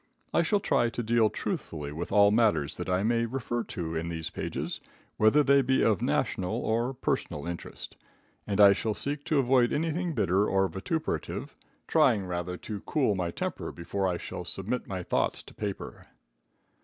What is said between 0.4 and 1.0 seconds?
shall try